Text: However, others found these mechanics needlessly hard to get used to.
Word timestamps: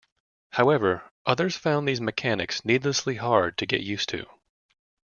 However, 0.53 1.03
others 1.27 1.55
found 1.55 1.87
these 1.87 2.01
mechanics 2.01 2.65
needlessly 2.65 3.17
hard 3.17 3.55
to 3.59 3.67
get 3.67 3.81
used 3.81 4.09
to. 4.09 4.25